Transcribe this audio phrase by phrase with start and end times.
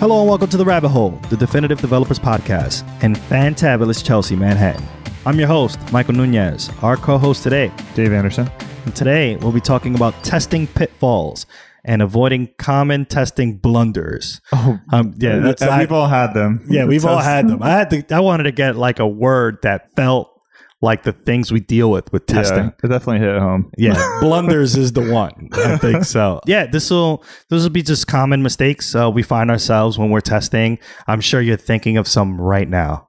[0.00, 4.84] Hello and welcome to The Rabbit Hole, the Definitive Developers Podcast, in fantabulous Chelsea, Manhattan.
[5.24, 6.70] I'm your host, Michael Nunez.
[6.82, 8.50] Our co host today, Dave Anderson.
[8.84, 11.46] And today we'll be talking about testing pitfalls
[11.84, 14.40] and avoiding common testing blunders.
[14.52, 16.64] Oh, Um, yeah, that's I- we've all had them.
[16.68, 17.62] yeah, we've all had them.
[17.62, 18.14] I had to.
[18.14, 20.33] I wanted to get like a word that felt
[20.80, 22.64] like the things we deal with with testing.
[22.64, 23.70] Yeah, it definitely hit home.
[23.78, 25.48] Yeah, blunders is the one.
[25.52, 26.40] I think so.
[26.46, 30.20] Yeah, this will this will be just common mistakes uh, we find ourselves when we're
[30.20, 30.78] testing.
[31.06, 33.08] I'm sure you're thinking of some right now.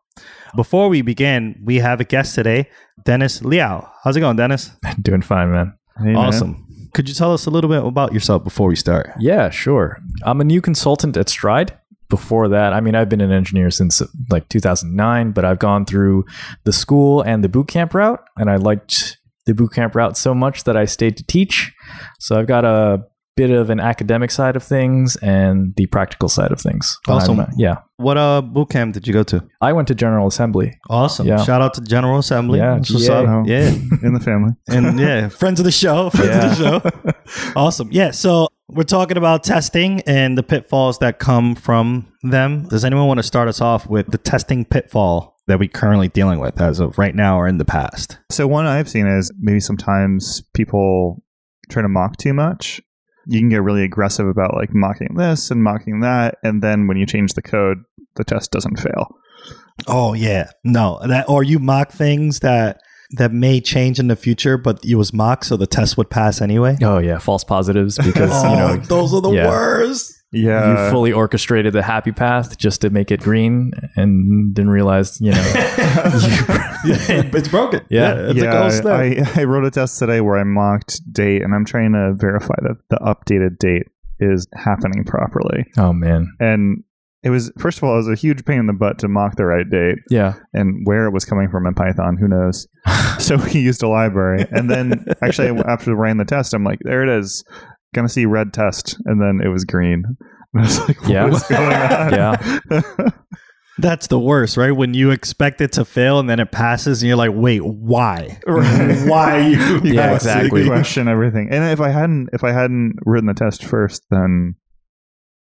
[0.56, 2.70] Before we begin, we have a guest today,
[3.04, 3.92] Dennis Liao.
[4.04, 4.72] How's it going, Dennis?
[5.02, 5.78] Doing fine, man.
[5.98, 6.16] Hey, man.
[6.16, 6.66] Awesome.
[6.94, 9.12] Could you tell us a little bit about yourself before we start?
[9.20, 10.00] Yeah, sure.
[10.24, 11.78] I'm a new consultant at Stride.
[12.10, 15.86] Before that, I mean, I've been an engineer since uh, like 2009, but I've gone
[15.86, 16.26] through
[16.64, 20.34] the school and the boot camp route, and I liked the boot camp route so
[20.36, 21.74] much that I stayed to teach.
[22.20, 23.04] So I've got a
[23.36, 26.98] bit of an academic side of things and the practical side of things.
[27.08, 27.40] Awesome.
[27.40, 27.76] I'm, uh, yeah.
[27.98, 29.44] What uh boot camp did you go to?
[29.62, 30.74] I went to General Assembly.
[30.90, 31.28] Awesome.
[31.28, 31.44] Yeah.
[31.44, 32.60] Shout out to General Assembly.
[32.60, 33.14] Yeah, That's what's GA.
[33.14, 33.28] up.
[33.28, 33.68] Oh, Yeah.
[34.04, 34.54] in the family.
[34.70, 37.52] and yeah, friends of the show, friends of the show.
[37.58, 37.90] Awesome.
[37.92, 42.68] Yeah, so we're talking about testing and the pitfalls that come from them.
[42.68, 46.40] Does anyone want to start us off with the testing pitfall that we're currently dealing
[46.40, 48.18] with as of right now or in the past?
[48.32, 51.24] So one I've seen is maybe sometimes people
[51.70, 52.82] try to mock too much.
[53.28, 56.98] You can get really aggressive about like mocking this and mocking that, and then when
[56.98, 57.80] you change the code,
[58.16, 59.16] the test doesn't fail.
[59.88, 64.58] Oh yeah, no, that or you mock things that that may change in the future,
[64.58, 66.78] but it was mocked, so the test would pass anyway.
[66.82, 67.20] Oh, yeah.
[67.20, 69.48] False positives because, oh, you know, those are the yeah.
[69.48, 70.14] worst.
[70.32, 75.22] Yeah, you fully orchestrated the happy path just to make it green and didn't realize,
[75.22, 75.42] you know.
[76.84, 77.86] it's broken.
[77.90, 78.32] Yeah.
[78.32, 78.52] it's a yeah.
[78.52, 79.00] ghost snap.
[79.00, 82.56] I, I wrote a test today where I mocked date, and I'm trying to verify
[82.64, 83.88] that the updated date
[84.20, 85.66] is happening properly.
[85.78, 86.28] oh, man.
[86.42, 86.84] And
[87.26, 89.36] it was first of all, it was a huge pain in the butt to mock
[89.36, 89.98] the right date.
[90.10, 90.36] Yeah.
[90.54, 92.68] and where it was coming from in Python, who knows?
[93.20, 97.04] so he used a library, and then actually after running the test, I'm like, there
[97.04, 97.44] it is,
[97.94, 100.04] gonna see red test, and then it was green.
[100.54, 101.28] And I was like, what Yeah.
[101.28, 102.14] is going on?
[102.72, 103.10] Yeah.
[103.78, 104.72] That's the worst, right?
[104.72, 108.40] When you expect it to fail and then it passes, and you're like, "Wait, why?
[108.46, 110.66] why you?" You Yeah, exactly.
[110.66, 114.56] Question everything, and if I hadn't, if I hadn't written the test first, then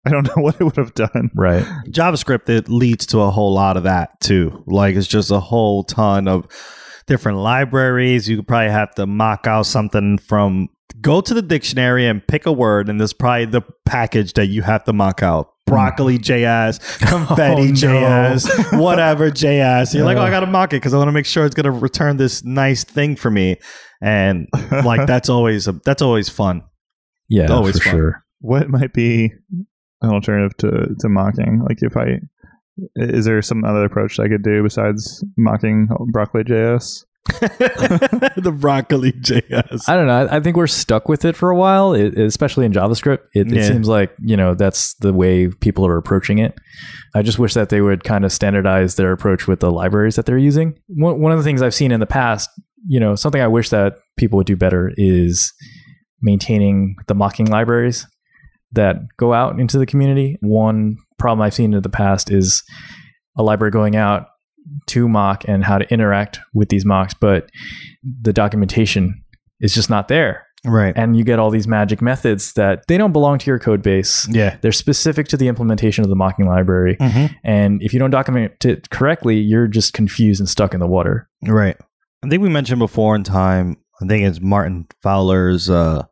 [0.06, 1.30] I don't know what it would have done.
[1.34, 1.64] Right.
[1.88, 4.62] JavaScript it leads to a whole lot of that too.
[4.66, 6.46] Like it's just a whole ton of
[7.06, 8.28] different libraries.
[8.28, 10.68] You could probably have to mock out something from
[11.00, 14.62] go to the dictionary and pick a word, and there's probably the package that you
[14.62, 15.50] have to mock out.
[15.66, 15.74] Hmm.
[15.74, 17.72] Broccoli JS, oh, confetti Oh, no.
[17.72, 19.94] JS, whatever JS.
[19.94, 21.70] You're like, oh, I gotta mock it because I want to make sure it's gonna
[21.70, 23.56] return this nice thing for me.
[24.02, 26.62] And like that's always a, that's always fun.
[27.28, 27.46] Yeah.
[27.46, 27.92] Always for fun.
[27.94, 28.24] sure.
[28.40, 29.32] what might be
[30.04, 31.62] an alternative to to mocking?
[31.68, 32.20] Like if I
[32.96, 37.04] is there some other approach I could do besides mocking broccoli JS?
[38.36, 39.88] the broccoli JS.
[39.88, 40.26] I don't know.
[40.26, 43.20] I I think we're stuck with it for a while, it, especially in JavaScript.
[43.34, 46.58] It, it seems like, you know, that's the way people are approaching it.
[47.14, 50.26] I just wish that they would kind of standardize their approach with the libraries that
[50.26, 50.78] they're using.
[50.88, 52.50] One, one of the things I've seen in the past,
[52.86, 55.52] you know, something I wish that people would do better is
[56.20, 58.06] maintaining the mocking libraries
[58.74, 60.36] that go out into the community.
[60.40, 62.62] One problem I've seen in the past is
[63.36, 64.28] a library going out
[64.86, 67.50] to mock and how to interact with these mocks, but
[68.02, 69.22] the documentation
[69.60, 70.46] is just not there.
[70.66, 70.94] Right.
[70.96, 74.26] And you get all these magic methods that they don't belong to your code base.
[74.30, 74.56] Yeah.
[74.62, 76.96] They're specific to the implementation of the mocking library.
[76.96, 77.34] Mm-hmm.
[77.44, 81.28] And if you don't document it correctly, you're just confused and stuck in the water.
[81.46, 81.76] Right.
[82.24, 86.04] I think we mentioned before in time, I think it's Martin Fowler's uh,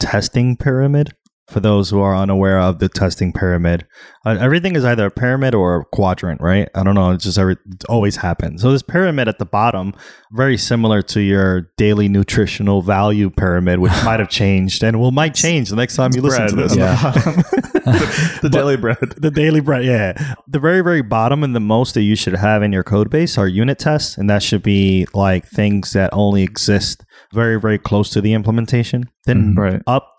[0.00, 1.14] testing pyramid.
[1.52, 3.86] For those who are unaware of the testing pyramid,
[4.24, 6.68] uh, everything is either a pyramid or a quadrant, right?
[6.74, 7.10] I don't know.
[7.10, 8.62] It's just every, it always happens.
[8.62, 9.92] So this pyramid at the bottom,
[10.32, 15.34] very similar to your daily nutritional value pyramid, which might have changed and will might
[15.34, 16.74] change the next time you listen to this.
[16.74, 16.96] Yeah.
[17.12, 18.96] the, the daily bread.
[19.18, 20.34] The daily bread, yeah.
[20.48, 23.36] The very, very bottom and the most that you should have in your code base
[23.36, 28.10] are unit tests, and that should be like things that only exist very, very close
[28.10, 29.08] to the implementation.
[29.24, 29.58] Then Mhm.
[29.58, 29.82] Right.
[29.86, 30.11] up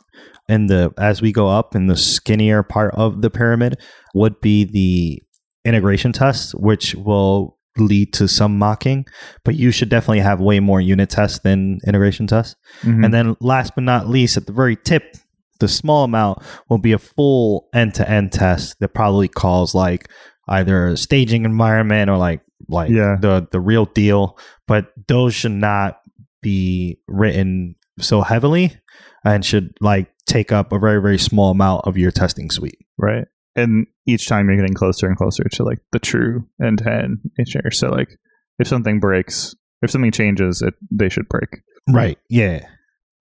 [0.49, 3.77] in the as we go up in the skinnier part of the pyramid
[4.13, 5.21] would be the
[5.65, 9.05] integration tests, which will lead to some mocking,
[9.43, 12.55] but you should definitely have way more unit tests than integration tests.
[12.83, 13.05] Mhm.
[13.05, 15.15] And then last but not least, at the very tip,
[15.59, 20.07] the small amount will be a full end to end test that probably calls like
[20.49, 23.15] either a staging environment or like like Yeah.
[23.19, 24.37] the the real deal.
[24.67, 25.99] But those should not
[26.41, 28.73] be written so heavily
[29.25, 32.77] and should like take up a very very small amount of your testing suite.
[32.97, 33.25] right.
[33.55, 37.19] and each time you're getting closer and closer to like the true end to end
[37.37, 37.71] nature.
[37.71, 38.09] So like
[38.59, 41.61] if something breaks, if something changes, it they should break.
[41.89, 42.17] Right.
[42.29, 42.65] Yeah.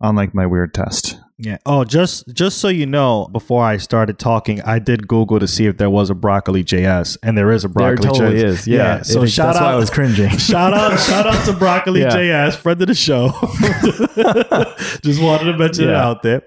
[0.00, 1.18] Unlike my weird test.
[1.38, 1.58] Yeah.
[1.66, 5.66] Oh, just just so you know, before I started talking, I did Google to see
[5.66, 8.44] if there was a broccoli JS, and there is a There broccoli totally JS.
[8.44, 8.66] is.
[8.66, 9.02] Yeah.
[9.02, 10.30] so It- shout that's why I out- was cringing.
[10.38, 12.10] Shout out, shout out to Broccoli Yeah.
[12.16, 13.30] JS, friend of the show.
[15.04, 16.42] Just wanted to mention it out there.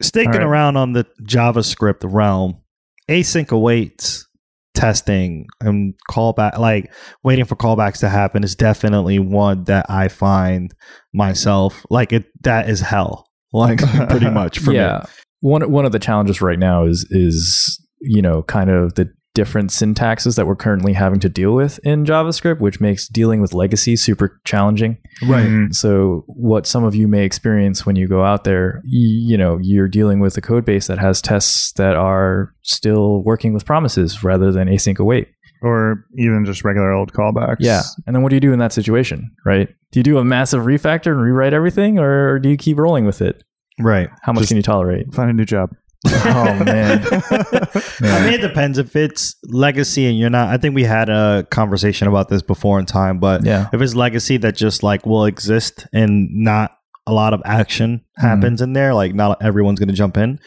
[0.00, 0.42] Sticking right.
[0.42, 2.60] around on the JavaScript realm,
[3.08, 4.26] async awaits
[4.74, 6.92] testing and callback, like
[7.24, 10.72] waiting for callbacks to happen, is definitely one that I find
[11.14, 12.26] myself like it.
[12.42, 13.78] That is hell, like
[14.08, 15.04] pretty much for yeah.
[15.40, 19.70] One one of the challenges right now is is you know kind of the different
[19.70, 23.94] syntaxes that we're currently having to deal with in JavaScript, which makes dealing with legacy
[23.94, 24.98] super challenging.
[25.22, 25.28] me.
[25.30, 25.46] Right.
[25.46, 25.74] Mhm.
[25.74, 29.58] So, what some of you may experience when you go out there, you, you know,
[29.62, 34.24] you're dealing with a code base that has tests that are still working with promises
[34.24, 35.28] rather than async await.
[35.62, 37.56] Or even just regular old callbacks.
[37.60, 37.82] Yeah.
[38.06, 39.68] And then what do you do in that situation, right?
[39.92, 43.22] Do you do a massive refactor and rewrite everything, or do you keep rolling with
[43.22, 43.42] it?
[43.80, 44.08] Right.
[44.22, 45.12] How much Just- can you tolerate?
[45.14, 45.70] Find a new job.
[46.26, 47.04] Oh, man.
[47.04, 48.78] I mean, it depends.
[48.78, 52.78] If it's legacy and you're not, I think we had a conversation about this before
[52.78, 53.68] in time, but Yeah.
[53.72, 56.72] if it's legacy that just like will exist and not
[57.06, 58.22] a lot of action mm.
[58.22, 60.38] happens in there, like not everyone's going to jump in,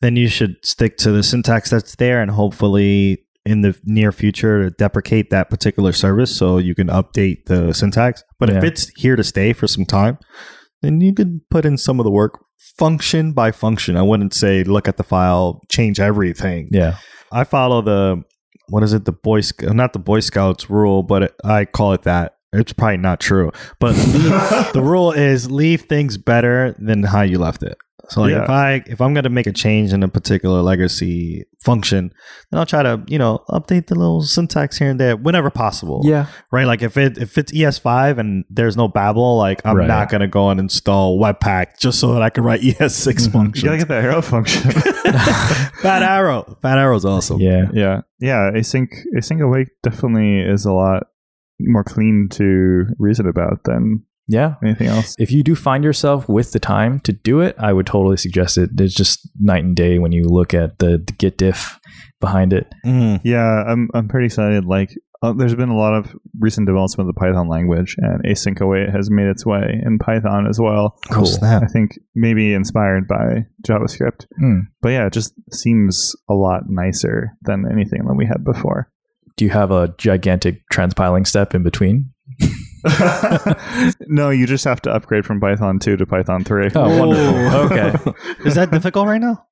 [0.00, 4.64] then you should stick to the syntax that's there and hopefully in the near future
[4.64, 8.24] to deprecate that particular service so you can update the syntax.
[8.40, 10.18] But if it's here to stay for some time,
[10.82, 12.44] then you could put in some of the work
[12.78, 13.96] function by function.
[13.96, 16.68] I wouldn't say look at the file, change everything.
[16.70, 16.96] Yeah.
[17.32, 18.22] I follow the
[18.68, 22.02] what is it the boy Sc- not the boy scouts rule but i call it
[22.02, 23.50] that it's probably not true
[23.80, 27.76] but leave- the rule is leave things better than how you left it
[28.08, 28.44] so like Yeah.
[28.44, 32.12] if i if i'm going to make a change in a particular legacy function
[32.50, 36.02] then i'll try to you know update the little syntax here and there whenever possible
[36.04, 36.26] Yeah.
[36.52, 39.88] right like if it if it's es5 and there's no babel like i'm Right.
[39.88, 43.62] not going to go and install webpack just so that i can write es6 You
[43.64, 44.70] gotta get that arrow function.
[45.82, 47.66] fat arrow fat arrow's awesome Yeah.
[47.72, 48.02] yeah.
[48.20, 48.50] Yeah.
[48.54, 51.08] Async async await definitely is a lot
[51.60, 54.54] more clean to reason about than Yeah.
[54.62, 55.14] anything else.
[55.18, 58.58] If you do find yourself with the time to do it, I would totally suggest
[58.58, 58.70] it.
[58.78, 61.78] It's just night and day when you look at the, the Git diff
[62.20, 62.66] behind it.
[62.84, 63.20] Mm.
[63.24, 64.64] Yeah, I'm I'm pretty excited.
[64.64, 64.90] Like,
[65.22, 68.90] uh, there's been a lot of recent development of the Python language, and async await
[68.90, 70.98] has made its way in Python as well.
[71.10, 71.24] Cool.
[71.26, 71.62] snap.
[71.62, 74.26] I think maybe inspired by JavaScript.
[74.38, 74.58] Hmm.
[74.82, 78.90] But yeah, it just seems a lot nicer than anything that we had before.
[79.36, 82.10] Do you have a gigantic transpiling step in between?
[84.08, 86.70] no, you just have to upgrade from Python 2 to Python 3.
[86.74, 87.60] Oh, wonderful.
[87.60, 87.94] Okay.
[88.46, 89.44] Is that difficult right now?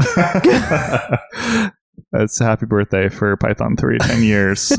[2.12, 4.72] That's happy birthday for Python 3, 10 years.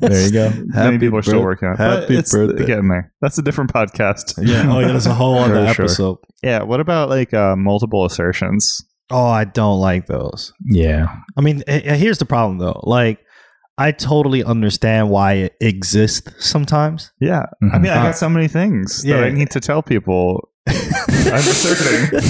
[0.00, 0.50] There you go.
[0.50, 1.78] Many Happy people are still working on it.
[1.78, 2.64] happy it's birthday.
[2.64, 3.12] getting there.
[3.20, 4.34] That's a different podcast.
[4.40, 4.72] Yeah.
[4.72, 4.88] Oh, yeah.
[4.88, 5.86] There's a whole other sure.
[5.86, 6.18] episode.
[6.42, 6.62] Yeah.
[6.62, 8.80] What about like uh, multiple assertions?
[9.10, 10.52] Oh, I don't like those.
[10.64, 11.16] Yeah.
[11.36, 12.80] I mean, eh, eh, here's the problem though.
[12.84, 13.18] Like,
[13.78, 17.12] I totally understand why it exists sometimes.
[17.20, 17.44] Yeah.
[17.62, 17.80] I Mhm.
[17.82, 19.22] mean, I Uh, got so many things that.
[19.24, 20.48] I need to tell people.
[20.68, 22.20] I'm asserting.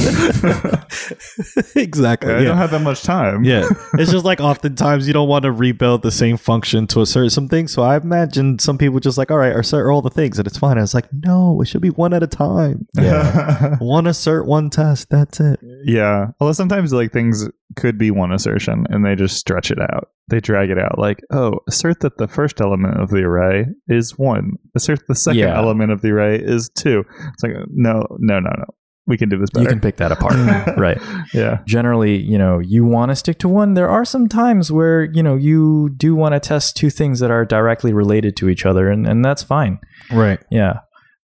[1.74, 2.32] exactly.
[2.32, 2.44] I yeah.
[2.44, 3.44] don't have that much time.
[3.44, 3.68] yeah.
[3.94, 7.48] It's just like oftentimes you don't want to rebuild the same function to assert some
[7.48, 7.72] things.
[7.72, 10.58] So I imagine some people just like, all right, assert all the things and it's
[10.58, 10.72] fine.
[10.76, 12.86] And it's like, no, it should be one at a time.
[12.96, 13.76] Yeah.
[13.78, 15.08] One assert, one test.
[15.10, 15.58] That's it.
[15.84, 16.28] yeah.
[16.40, 20.10] Although sometimes like things could be one assertion and they just stretch it out.
[20.28, 24.18] They drag it out like, oh, assert that the first element of the array is
[24.18, 24.52] one.
[24.76, 25.56] Assert the second Yeah.
[25.56, 27.04] element of the array is two.
[27.32, 28.64] It's like, no, no, no, no.
[29.06, 29.62] We can do this better.
[29.64, 30.34] You can pick that apart.
[30.76, 30.98] right.
[31.32, 31.60] yeah.
[31.66, 33.72] Generally, you know, you want to stick to one.
[33.72, 37.30] There are some times where, you know, you do want to test two things that
[37.30, 39.78] are directly related to each other, and, and that's fine.
[40.12, 40.40] Right.
[40.50, 40.80] Yeah.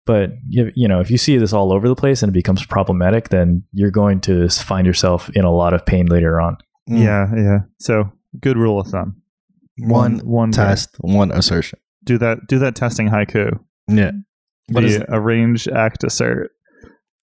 [0.07, 2.65] But you, you know, if you see this all over the place and it becomes
[2.65, 6.57] problematic, then you're going to find yourself in a lot of pain later on.
[6.89, 7.03] Mm.
[7.05, 7.31] Yeah.
[7.37, 7.59] Yeah.
[7.81, 9.23] So good rule of thumb.
[9.79, 11.79] One, one test, one assertion.
[12.05, 12.47] Do that.
[12.49, 13.59] Do that testing haiku.
[13.89, 14.13] Yeah.
[14.69, 15.07] What the is it?
[15.09, 16.51] arrange act assert,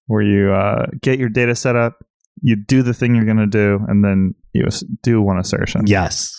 [0.08, 1.98] where you uh, get your data set up,
[2.42, 5.88] you do the thing you're going to do, and then you as- do one assertion.
[5.88, 6.36] Yes.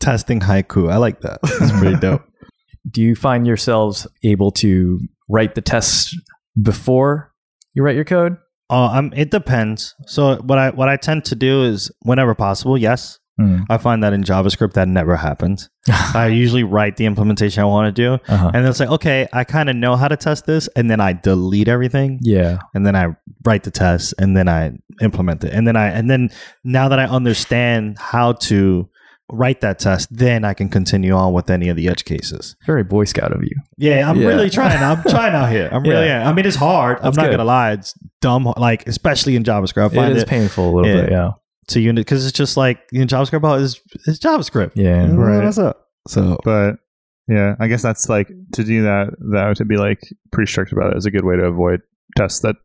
[0.00, 0.90] Testing haiku.
[0.92, 1.40] I like that.
[1.42, 2.22] That's pretty dope.
[2.90, 5.00] Do you find yourselves able to
[5.30, 6.14] write the tests
[6.60, 7.32] before
[7.72, 8.36] you write your code?
[8.68, 9.94] Uh, um, it depends.
[10.06, 13.18] So what I what I tend to do is whenever possible, yes.
[13.38, 13.62] Hmm.
[13.68, 15.68] I find that in JavaScript that never happens.
[16.14, 18.46] I usually write the implementation I want to do, Uh-huh.
[18.54, 21.00] and then it's like, okay, I kind of know how to test this, and then
[21.00, 22.58] I delete everything, Yeah.
[22.74, 23.08] and then I
[23.44, 24.72] write the test, and then I
[25.02, 26.30] implement it, and then I and then
[26.62, 28.88] now that I understand how to
[29.32, 32.54] write that test, then I can continue on with any of the edge cases.
[32.66, 33.56] Very Boy Scout of you.
[33.78, 34.28] Yeah, I'm Yeah.
[34.28, 34.80] really trying.
[34.82, 35.68] I'm trying out here.
[35.72, 36.12] I'm really.
[36.12, 36.98] I mean, it's hard.
[36.98, 37.38] That's I'm not good.
[37.38, 37.72] gonna lie.
[37.72, 38.52] It's dumb.
[38.56, 41.00] Like especially in JavaScript, I find it is it, painful a little Yeah.
[41.02, 41.30] bit, yeah.
[41.68, 44.72] To unit because it's just like you know, JavaScript is is JavaScript.
[44.74, 45.02] Yeah.
[45.02, 45.44] You know, Right.
[45.44, 45.88] What's up?
[46.08, 46.76] So But
[47.28, 49.14] yeah, I guess that's like to do that.
[49.32, 50.00] That would to be like
[50.32, 51.80] pretty strict about it is a good way to avoid
[52.16, 52.56] tests that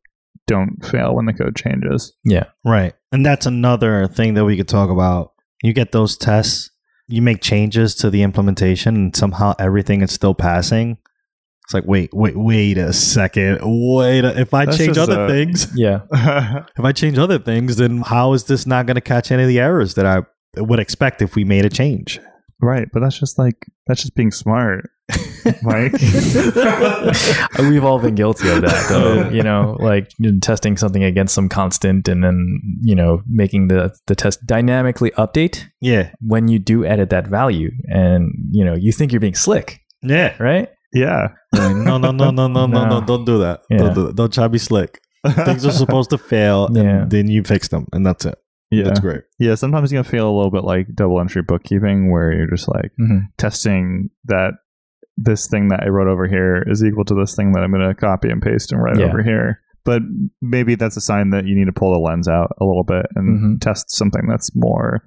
[0.48, 2.14] don't fail when the code changes.
[2.26, 5.34] Yeah, right, and that's another thing that we could talk about.
[5.64, 6.72] You get those tests.
[7.08, 10.98] You make changes to the implementation, and somehow everything is still passing.
[11.70, 13.60] It's like, wait, wait, wait a second.
[13.62, 16.00] Wait, a, if I That's change other a- things, Yeah.
[16.12, 19.48] if I change other things, then how is this not going to catch any of
[19.50, 20.24] the errors that I
[20.60, 22.20] would expect if we made a change?
[22.62, 24.90] right, but that's just like that's just being smart,
[25.62, 25.94] Mike.
[27.60, 29.30] We've all been guilty of that, though.
[29.30, 30.10] you know, like
[30.42, 35.68] testing something against some constant and then, you know, making the, the test dynamically update
[35.82, 37.72] Yeah, when you do edit that value.
[37.88, 40.36] And, you know, you think you're being slick, yeah.
[40.42, 40.70] right?
[40.94, 43.62] Yeah, Like, no, no, no, no, no, no, no, don't do that.
[43.70, 43.78] Yeah.
[43.78, 44.16] Don't, do that.
[44.16, 45.02] don't try to be slick.
[45.46, 46.82] Things are supposed to fail, Yeah.
[47.04, 48.38] and then you fix them, and that's it.
[48.72, 49.22] yeah, That's great.
[49.40, 49.56] yeah.
[49.56, 52.92] Sometimes you can feel a little bit like double entry bookkeeping, where you're just like
[53.00, 53.20] Mm-hmm.
[53.38, 54.54] testing that
[55.18, 57.86] this thing that I wrote over here is equal to this thing that I'm going
[57.88, 59.08] to copy and paste and write Yeah.
[59.08, 59.60] over here.
[59.84, 60.02] But
[60.42, 63.06] maybe that's a sign that you need to pull the lens out a little bit
[63.16, 63.62] and Mhm.
[63.62, 65.02] test something that's more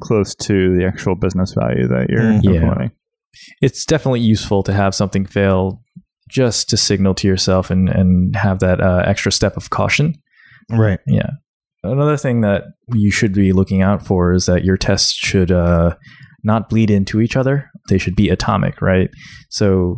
[0.00, 2.44] close to the actual business value that you're Mm.
[2.44, 2.90] Implementing.
[3.60, 5.80] It's definitely useful to have something fail
[6.28, 10.14] just to signal to yourself and, and have that uh, extra step of caution.
[10.70, 10.98] Right.
[11.06, 11.30] Yeah.
[11.84, 12.64] Another thing that
[12.94, 15.94] you should be looking out for is that your tests should uh,
[16.42, 17.70] not bleed into each other.
[17.88, 19.08] They should be atomic, right?
[19.50, 19.96] So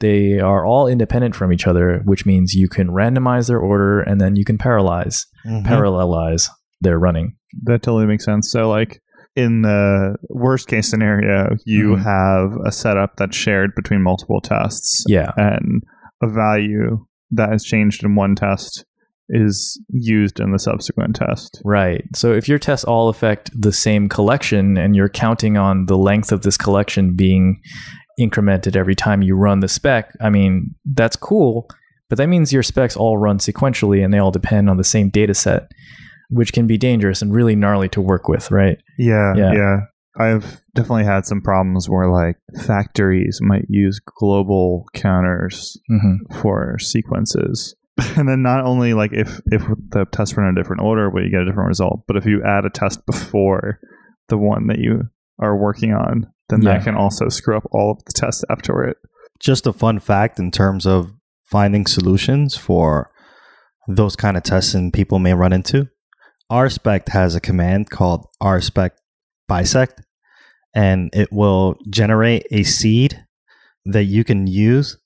[0.00, 4.20] they are all independent from each other, which means you can randomize their order and
[4.20, 5.64] then you can parallelize, Mhm.
[5.64, 6.48] parallelize
[6.80, 7.36] their running.
[7.62, 8.50] That totally makes sense.
[8.50, 9.00] So, like
[9.36, 12.02] in the worst case scenario, you Mhm.
[12.02, 15.32] have a setup that's shared between multiple tests, Yeah.
[15.36, 15.82] and
[16.22, 18.84] a value that has changed in one test
[19.30, 21.60] is used in the subsequent test.
[21.64, 22.04] Right.
[22.14, 26.30] So if your tests all affect the same collection and you're counting on the length
[26.30, 27.60] of this collection being
[28.20, 31.66] incremented every time you run the spec, I mean, that's cool,
[32.08, 35.08] but that means your specs all run sequentially and they all depend on the same
[35.08, 35.72] data set,
[36.34, 38.78] which can be dangerous and really gnarly to work with, right?
[38.98, 39.52] Yeah, Yeah.
[39.52, 39.76] yeah.
[40.16, 46.40] I've definitely had some problems where like factories might use global counters Mm-hmm.
[46.40, 47.74] for sequences.
[48.16, 51.22] And then not only like if if the tests run in a different order, but
[51.22, 53.78] you get a different result, but if you add a test before
[54.28, 55.02] the one that you
[55.40, 56.74] are working on, then Yeah.
[56.74, 58.96] that can also screw up all of the tests after it.
[59.40, 61.12] Just a fun fact in terms of
[61.44, 63.10] finding solutions for
[63.88, 65.88] those kind of tests and people may run into.
[66.50, 68.90] RSpec has a command called RSpec
[69.48, 70.02] bisect,
[70.74, 73.24] and it will generate a seed
[73.86, 74.96] that you can use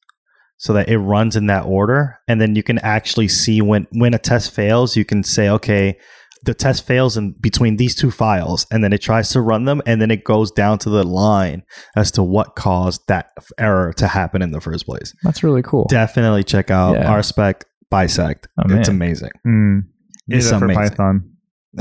[0.56, 2.18] so that it runs in that order.
[2.26, 5.98] And then you can actually see when, when a test fails, you can say, okay,
[6.44, 9.82] the test fails in between these two files, and then it tries to run them,
[9.86, 11.64] and then it goes down to the line
[11.96, 15.12] as to what caused that error to happen in the first place.
[15.22, 15.86] That's really cool.
[15.88, 17.12] Definitely check out Yeah.
[17.12, 18.48] RSpec bisect.
[18.58, 19.30] Oh, it's amazing.
[19.46, 19.80] Mm.
[20.28, 20.82] Need It's that for amazing.
[20.90, 21.32] Python.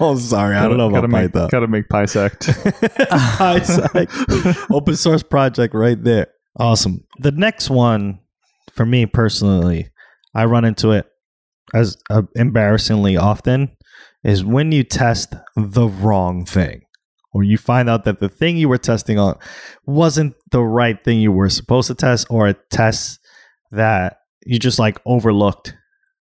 [0.00, 1.48] oh, sorry, I don't know gotta about make, Python.
[1.50, 2.46] Gotta make Bisect.
[3.38, 4.12] bisect,
[4.70, 6.28] open source project right there.
[6.58, 7.04] Awesome.
[7.18, 8.20] The next one,
[8.72, 9.88] for me personally,
[10.34, 11.06] I run into it
[11.72, 13.76] as uh, embarrassingly often
[14.22, 16.82] is when you test the wrong thing
[17.32, 19.36] or you find out that the thing you were testing on
[19.86, 23.18] wasn't the right thing you were supposed to test or a test
[23.72, 25.74] that you just like overlooked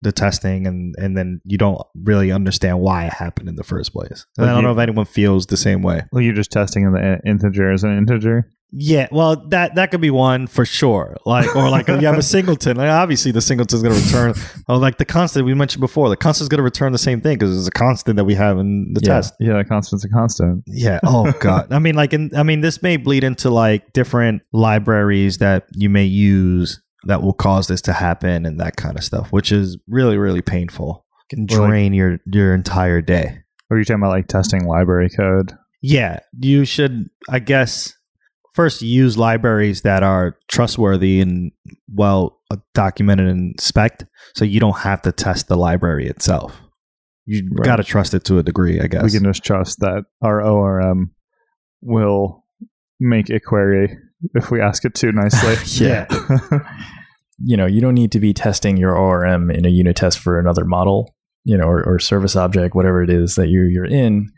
[0.02, 3.92] the testing and and then you don't really understand why it happened in the first
[3.92, 4.26] place.
[4.36, 6.02] And I don't you- know if anyone feels the same way.
[6.12, 8.48] well, you're just testing in the integer as an integer.
[8.74, 11.18] Yeah, well, that that could be one for sure.
[11.26, 12.78] Like, or like you have a singleton.
[12.78, 14.34] Like, obviously, the singleton is going to return.
[14.66, 16.08] Oh, like the constant we mentioned before.
[16.08, 18.34] The constant is going to return the same thing because it's a constant that we
[18.34, 19.08] have in the Yeah.
[19.16, 19.34] test.
[19.38, 20.64] Yeah, that constant's a constant.
[20.66, 21.00] Yeah.
[21.04, 21.70] Oh God.
[21.70, 25.90] I mean, like, in, I mean, this may bleed into like different libraries that you
[25.90, 29.78] may use that will cause this to happen and that kind of stuff, which is
[29.88, 31.04] really really painful.
[31.30, 33.38] Can Or, like- drain your your entire day.
[33.70, 35.52] Or are you talking about like testing library code?
[35.80, 37.94] Yeah, you should, I guess,
[38.54, 41.50] first use libraries that are trustworthy and
[41.92, 44.06] well uh, documented and spec,
[44.36, 46.60] so you don't have to test the library itself.
[47.24, 47.64] You Right.
[47.64, 49.02] got to trust it to a degree, I guess.
[49.04, 51.12] We can just trust that our ORM
[51.80, 52.44] will
[53.00, 53.96] make a query
[54.34, 55.56] if we ask it too nicely.
[55.86, 56.06] Yeah.
[57.38, 60.38] you know, you don't need to be testing your ORM in a unit test for
[60.38, 61.14] another model,
[61.44, 64.30] you know, or, or service object, whatever it is that you, you're in.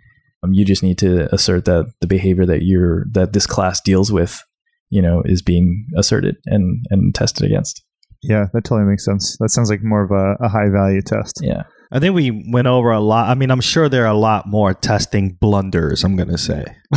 [0.42, 4.12] Um, you just need to assert that the behavior that you're that this class deals
[4.12, 4.42] with,
[4.90, 7.82] you know, is being asserted and and tested against.
[8.22, 9.36] Yeah, that totally makes sense.
[9.40, 11.40] That sounds like more of a, a high value test.
[11.42, 11.64] Yeah.
[11.94, 13.28] I think we went over a lot.
[13.30, 16.02] I mean, I'm sure there are a lot more testing blunders.
[16.02, 16.64] I'm gonna say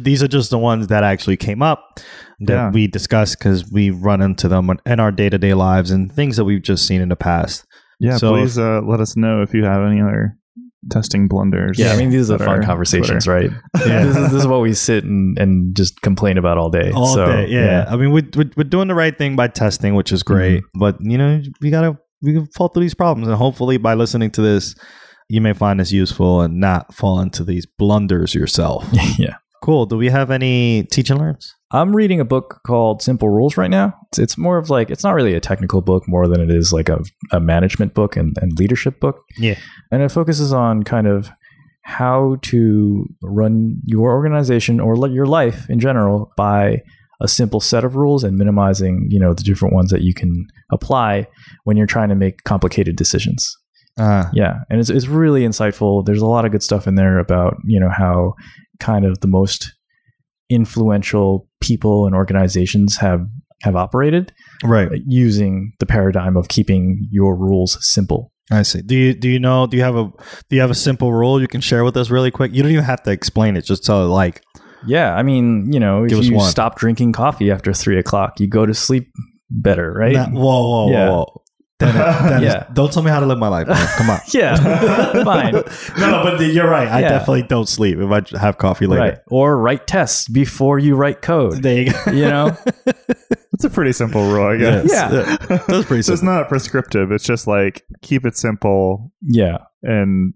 [0.00, 2.00] these are just the ones that actually came up
[2.40, 2.70] that Yeah.
[2.70, 6.36] we discussed because we run into them in our day to day lives and things
[6.36, 7.64] that we've just seen in the past.
[7.98, 10.36] Yeah, So please uh, let us know if you have any other
[10.90, 11.78] testing blunders.
[11.78, 13.48] Yeah, I mean these are that fun are conversations, Twitter.
[13.48, 13.86] right?
[13.86, 14.04] Yeah.
[14.04, 16.92] this, is, this is what we sit and, and just complain about all day.
[16.92, 17.86] All So, day, yeah.
[17.88, 20.62] I mean, we, we're, we're doing the right thing by testing, which is great.
[20.74, 24.30] But you know, we gotta we can fall through these problems, and hopefully, by listening
[24.32, 24.74] to this,
[25.28, 28.86] you may find this useful and not fall into these blunders yourself.
[29.18, 29.36] yeah.
[29.62, 29.86] cool.
[29.86, 31.54] Do we have any teach and learns?
[31.72, 33.94] I'm reading a book called Simple Rules right now.
[34.08, 36.72] It's, it's more of like it's not really a technical book more than it is
[36.72, 39.22] like a, a management book and, and leadership book.
[39.36, 39.58] Yeah.
[39.90, 41.30] And it focuses on kind of
[41.82, 46.82] how to run your organization or your life in general by
[47.20, 50.46] a simple set of rules and minimizing, you know, the different ones that you can
[50.70, 51.26] apply
[51.64, 53.56] when you're trying to make complicated decisions.
[53.98, 56.04] Uh, Yeah, and it's it's really insightful.
[56.04, 58.34] There's a lot of good stuff in there about you know how
[58.78, 59.72] kind of the most
[60.50, 63.26] influential people and organizations have
[63.62, 64.32] have operated
[64.64, 64.90] right.
[65.06, 68.32] using the paradigm of keeping your rules simple.
[68.50, 68.80] I see.
[68.80, 69.66] Do you do you know?
[69.66, 70.04] Do you have a
[70.48, 72.52] do you have a simple rule you can share with us really quick?
[72.52, 73.64] You don't even have to explain it.
[73.64, 74.42] Just tell it like
[74.86, 76.50] Yeah, I mean, you know, Give if you one.
[76.50, 79.10] stop drinking coffee after three o'clock, you go to sleep
[79.50, 80.12] better, right?
[80.14, 80.40] Nah, whoa,
[80.86, 81.08] whoa, Yeah.
[81.08, 81.42] whoa, whoa.
[81.78, 82.66] Dennis, Dennis, Yeah.
[82.72, 83.66] Don't tell me how to live my life.
[83.68, 83.86] man.
[83.98, 84.18] Come on.
[84.32, 84.56] Yeah,
[85.24, 85.52] fine.
[85.98, 86.88] No, no, but you're right.
[86.88, 87.10] I Yeah.
[87.10, 89.02] definitely don't sleep if I have coffee later.
[89.02, 89.18] Right.
[89.28, 91.62] Or write tests before you write code.
[91.62, 92.12] There you go.
[92.12, 92.56] You know?
[92.86, 94.88] That's a pretty simple rule, I guess.
[94.90, 95.36] Yeah.
[95.68, 97.12] That's pretty so it's not prescriptive.
[97.12, 99.58] It's just like keep it simple Yeah.
[99.82, 100.32] and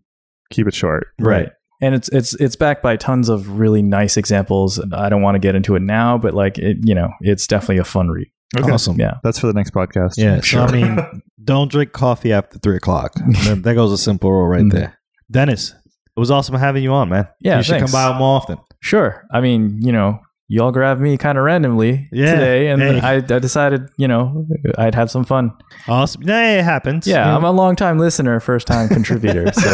[0.50, 1.06] keep it short.
[1.18, 1.50] Right.
[1.80, 4.78] And it's it's it's backed by tons of really nice examples.
[4.92, 7.78] I don't want to get into it now, but like it, you know, it's definitely
[7.78, 8.28] a fun read.
[8.58, 8.70] Okay.
[8.70, 8.98] Awesome.
[8.98, 9.14] Yeah.
[9.22, 10.16] That's for the next podcast.
[10.18, 10.40] Yeah.
[10.40, 10.68] Sure.
[10.68, 13.12] So I mean, don't drink coffee after three o'clock.
[13.44, 14.72] That that goes a simple rule right Mm.
[14.72, 14.98] there.
[15.30, 17.28] Dennis, it was awesome having you on, man.
[17.40, 17.92] Yeah, You should thanks.
[17.92, 18.58] come by more often.
[18.80, 19.24] Sure.
[19.32, 20.20] I mean, you know,
[20.52, 22.34] y'all grabbed me kind of randomly Yeah.
[22.34, 22.98] today, and Hey.
[23.00, 25.52] I, I decided, you know, I'd have some fun.
[25.86, 26.22] Awesome.
[26.24, 27.06] Yeah, it happens.
[27.06, 29.46] Yeah, I'm a long time listener, first time contributor.
[29.54, 29.70] So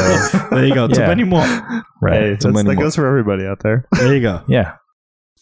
[0.50, 0.86] there you go.
[0.86, 1.06] Too Yeah.
[1.08, 1.40] many more.
[2.02, 2.20] right.
[2.20, 3.86] Hey, that goes for everybody out there.
[3.92, 4.42] There you go.
[4.48, 4.74] Yeah.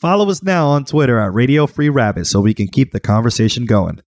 [0.00, 3.64] Follow us now on Twitter at Radio Free Rabbit so we can keep the conversation
[3.66, 4.00] going.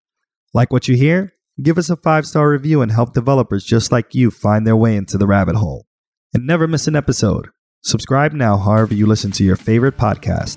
[0.52, 1.32] Like what you hear?
[1.62, 4.96] Give us a five star review and help developers just like you find their way
[4.96, 5.86] into the rabbit hole.
[6.34, 7.48] And never miss an episode.
[7.82, 10.56] Subscribe now, however, you listen to your favorite podcast.